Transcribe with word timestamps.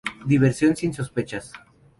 Diversión 0.25 0.75
sin 0.75 0.95
sospechas. 0.95 1.53